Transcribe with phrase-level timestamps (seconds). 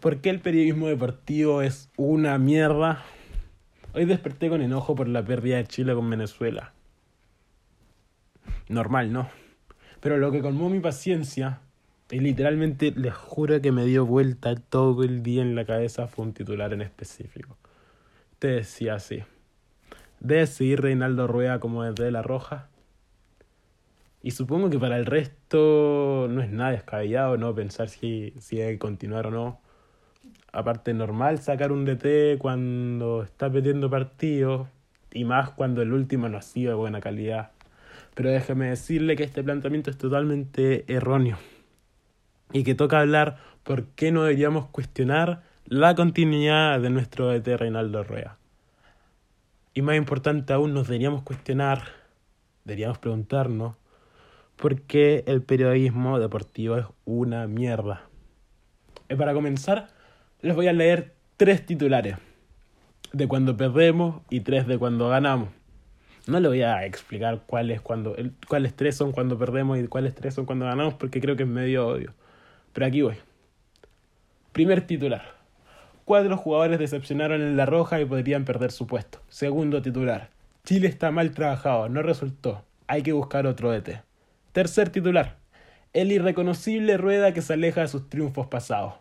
[0.00, 3.02] ¿Por qué el periodismo deportivo es una mierda?
[3.94, 6.72] Hoy desperté con enojo por la pérdida de Chile con Venezuela.
[8.68, 9.28] Normal, ¿no?
[9.98, 11.62] Pero lo que colmó mi paciencia,
[12.12, 16.26] y literalmente les juro que me dio vuelta todo el día en la cabeza, fue
[16.26, 17.56] un titular en específico.
[18.38, 19.24] Te decía así.
[20.20, 22.68] Debe seguir Reinaldo Rueda como desde la roja.
[24.22, 28.78] Y supongo que para el resto no es nada descabellado no pensar si, si que
[28.78, 29.67] continuar o no
[30.52, 34.68] aparte normal sacar un DT cuando está perdiendo partidos
[35.12, 37.50] y más cuando el último no ha sido de buena calidad.
[38.14, 41.38] Pero déjeme decirle que este planteamiento es totalmente erróneo
[42.52, 48.02] y que toca hablar por qué no deberíamos cuestionar la continuidad de nuestro DT Reinaldo
[48.02, 48.38] Rueda.
[49.74, 51.82] Y más importante aún, nos deberíamos cuestionar,
[52.64, 53.76] deberíamos preguntarnos
[54.56, 58.08] por qué el periodismo deportivo es una mierda.
[59.08, 59.90] Y para comenzar,
[60.40, 62.16] les voy a leer tres titulares
[63.12, 65.48] de cuando perdemos y tres de cuando ganamos.
[66.26, 68.14] No le voy a explicar cuáles, cuando,
[68.46, 71.48] cuáles tres son cuando perdemos y cuáles tres son cuando ganamos porque creo que es
[71.48, 72.14] medio odio.
[72.72, 73.16] Pero aquí voy.
[74.52, 75.22] Primer titular.
[76.04, 79.20] Cuatro jugadores decepcionaron en la roja y podrían perder su puesto.
[79.28, 80.30] Segundo titular.
[80.64, 82.64] Chile está mal trabajado, no resultó.
[82.86, 84.02] Hay que buscar otro DT.
[84.52, 85.38] Tercer titular.
[85.92, 88.94] El irreconocible rueda que se aleja de sus triunfos pasados.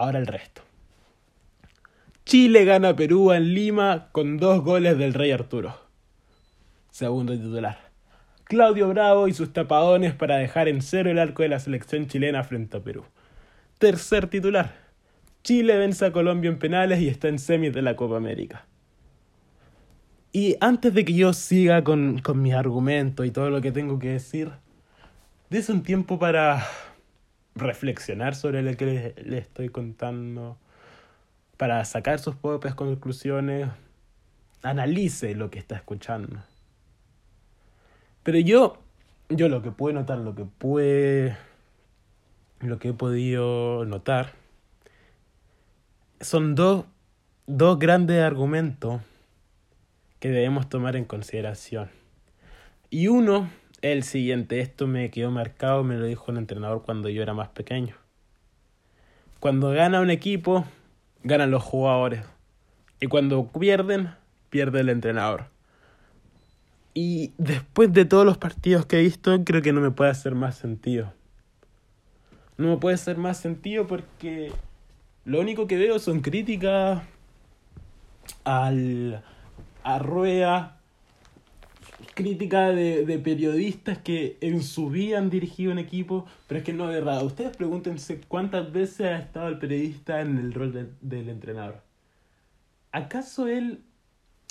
[0.00, 0.62] Ahora el resto.
[2.24, 5.78] Chile gana a Perú en Lima con dos goles del Rey Arturo.
[6.90, 7.76] Segundo titular.
[8.44, 12.42] Claudio Bravo y sus tapadones para dejar en cero el arco de la selección chilena
[12.44, 13.04] frente a Perú.
[13.78, 14.74] Tercer titular.
[15.44, 18.64] Chile vence a Colombia en penales y está en semis de la Copa América.
[20.32, 23.98] Y antes de que yo siga con, con mis argumentos y todo lo que tengo
[23.98, 24.50] que decir,
[25.50, 26.66] des un tiempo para
[27.54, 30.58] reflexionar sobre lo que le, estoy contando,
[31.56, 33.68] para sacar sus propias conclusiones,
[34.62, 36.42] analice lo que está escuchando.
[38.22, 38.78] Pero yo,
[39.28, 41.36] yo lo que puedo notar, lo que puede,
[42.60, 44.32] lo que he podido notar,
[46.20, 46.84] son dos,
[47.46, 49.00] dos grandes argumentos
[50.18, 51.90] que debemos tomar en consideración.
[52.90, 53.48] Y uno
[53.82, 57.48] el siguiente, esto me quedó marcado, me lo dijo un entrenador cuando yo era más
[57.48, 57.96] pequeño.
[59.38, 60.64] Cuando gana un equipo,
[61.22, 62.24] ganan los jugadores.
[63.00, 64.10] Y cuando pierden,
[64.50, 65.46] pierde el entrenador.
[66.92, 70.34] Y después de todos los partidos que he visto, creo que no me puede hacer
[70.34, 71.12] más sentido.
[72.58, 74.52] No me puede hacer más sentido porque
[75.24, 77.02] lo único que veo son críticas
[78.44, 79.22] al
[79.82, 80.79] a Rueda,
[82.22, 86.72] crítica de, de, periodistas que en su vida han dirigido un equipo, pero es que
[86.72, 87.24] no es verdad.
[87.24, 91.82] Ustedes pregúntense cuántas veces ha estado el periodista en el rol del entrenador.
[92.92, 93.80] ¿Acaso él,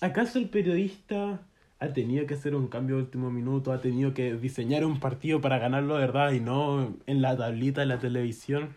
[0.00, 1.40] acaso el periodista
[1.78, 5.40] ha tenido que hacer un cambio de último minuto, ha tenido que diseñar un partido
[5.40, 8.70] para ganarlo de verdad y no en la tablita de la televisión?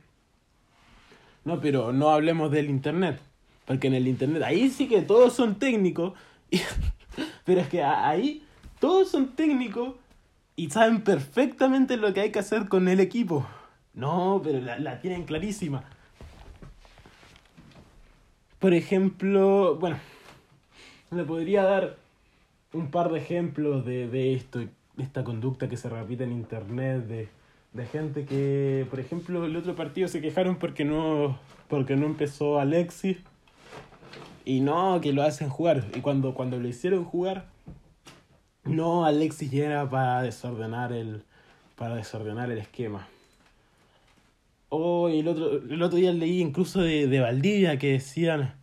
[1.46, 3.20] No, pero no hablemos del internet,
[3.66, 6.14] porque en el internet ahí sí que todos son técnicos,
[7.46, 8.44] pero es que ahí
[8.80, 9.96] todos son técnicos
[10.56, 13.46] y saben perfectamente lo que hay que hacer con el equipo.
[13.94, 15.84] No, pero la, tienen clarísima.
[18.60, 19.98] Por ejemplo, bueno,
[21.12, 21.98] le podría dar
[22.74, 27.06] un par de ejemplos de, de esto, de esta conducta que se repite en internet,
[27.08, 27.30] de,
[27.74, 32.60] de gente que, por ejemplo, el otro partido se quejaron porque no, porque no empezó
[32.60, 33.18] Alexis
[34.46, 35.86] y no, que lo hacen jugar.
[35.96, 37.46] Y cuando, cuando lo hicieron jugar,
[38.64, 41.24] no, Alexis llega para desordenar el,
[41.76, 43.08] para desordenar el esquema.
[44.70, 48.54] Oh, el otro, el otro día leí incluso de, de Valdivia que decían,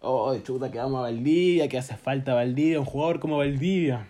[0.00, 4.06] oh, chuta, que vamos a Valdivia, que hace falta Valdivia, un jugador como Valdivia.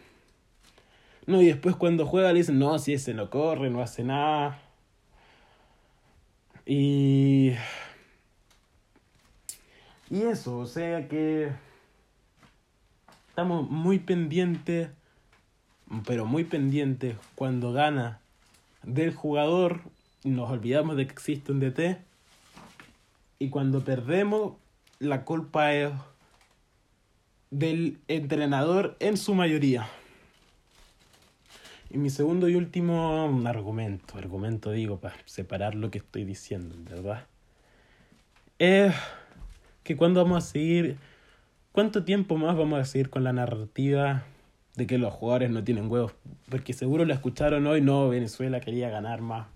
[1.26, 4.60] No, y después cuando juega le dicen, no, si ese no corre, no hace nada.
[6.64, 7.52] Y...
[10.08, 11.50] Y eso, o sea que
[13.28, 14.90] estamos muy pendientes
[16.06, 18.20] pero muy pendientes cuando gana
[18.82, 19.80] del jugador,
[20.24, 21.98] nos olvidamos de que existe un DT.
[23.38, 24.54] Y cuando perdemos,
[24.98, 25.92] la culpa es
[27.50, 29.88] del entrenador en su mayoría.
[31.90, 37.26] Y mi segundo y último argumento, argumento digo, para separar lo que estoy diciendo, ¿verdad?
[38.58, 38.94] Es
[39.84, 40.96] que cuando vamos a seguir,
[41.70, 44.24] ¿cuánto tiempo más vamos a seguir con la narrativa
[44.76, 46.14] de que los jugadores no tienen huevos.
[46.48, 49.48] Porque seguro lo escucharon hoy, no, Venezuela quería ganar más.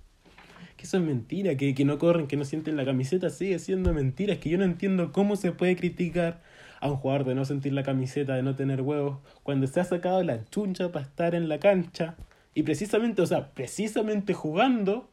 [0.77, 3.93] que eso es mentira, que, que no corren, que no sienten la camiseta, sigue siendo
[3.93, 4.35] mentira.
[4.35, 6.43] Es que yo no entiendo cómo se puede criticar
[6.81, 9.85] a un jugador de no sentir la camiseta, de no tener huevos, cuando se ha
[9.85, 12.17] sacado la chuncha para estar en la cancha
[12.55, 15.11] y precisamente, o sea, precisamente jugando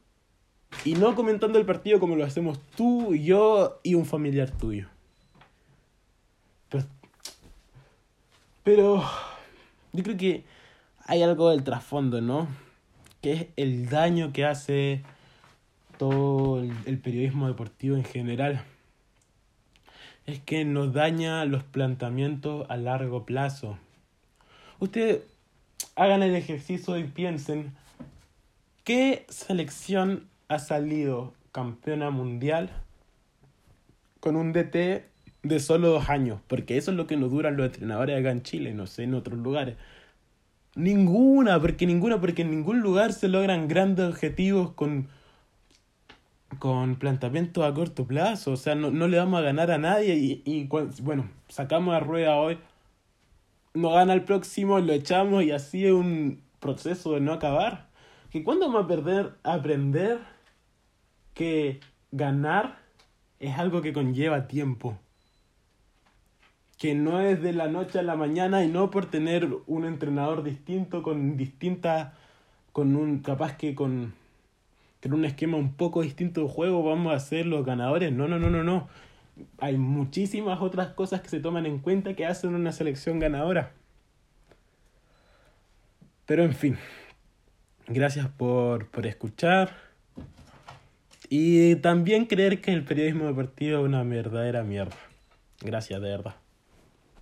[0.85, 4.87] y no comentando el partido como lo hacemos tú, yo y un familiar tuyo.
[6.69, 6.85] Pero,
[8.63, 9.03] pero
[9.97, 10.43] yo creo que
[11.05, 12.47] hay algo del trasfondo, ¿no?
[13.21, 15.01] Que es el daño que hace
[15.97, 18.61] todo el, periodismo deportivo en general.
[20.27, 23.79] Es que nos daña los planteamientos a largo plazo.
[24.79, 25.23] Ustedes
[25.95, 27.73] hagan el ejercicio y piensen,
[28.83, 32.69] ¿qué selección ha salido campeona mundial
[34.19, 35.05] con un DT
[35.47, 36.39] de solo dos años?
[36.47, 39.13] Porque eso es lo que nos duran los entrenadores acá en Chile, no sé, en
[39.13, 39.77] otros lugares.
[40.75, 45.07] Ninguna, porque ninguna, porque en ningún lugar se logran grandes objetivos con
[46.59, 50.15] con planteamientos a corto plazo, o sea, no, no le vamos a ganar a nadie
[50.15, 50.67] y, y
[51.01, 52.57] bueno, sacamos a rueda hoy,
[53.73, 57.87] no gana el próximo, lo echamos y así es un proceso de no acabar.
[58.31, 60.19] Que cuando vamos a perder, aprender
[61.33, 61.79] que
[62.11, 62.79] ganar
[63.39, 64.97] es algo que conlleva tiempo.
[66.77, 70.43] Que no es de la noche a la mañana y no por tener un entrenador
[70.43, 72.13] distinto con distintas,
[72.71, 74.13] con un, capaz que con
[75.07, 78.11] en un esquema un poco distinto de juego vamos a ser los ganadores.
[78.11, 78.87] No, no, no, no, no.
[79.59, 83.71] Hay muchísimas otras cosas que se toman en cuenta que hacen una selección ganadora.
[86.25, 86.77] Pero en fin,
[87.87, 89.71] gracias por, por escuchar.
[91.29, 94.95] Y también creer que el periodismo deportivo es una verdadera mierda.
[95.61, 96.35] Gracias, de verdad.